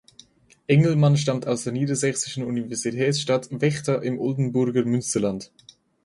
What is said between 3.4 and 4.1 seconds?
Vechta